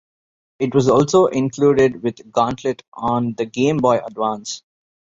It 0.57 0.73
was 0.73 0.89
also 0.89 1.27
included 1.27 2.01
with 2.01 2.31
Gauntlet 2.31 2.81
on 2.91 3.35
the 3.37 3.45
Game 3.45 3.77
Boy 3.77 3.99
Advance. 4.03 4.63